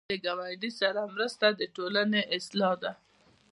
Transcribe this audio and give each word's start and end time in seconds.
د 0.09 0.13
ګاونډي 0.25 0.71
سره 0.81 1.01
مرسته 1.13 1.45
د 1.59 1.61
ټولنې 1.75 2.21
اصلاح 2.37 2.73
ده 2.81 2.91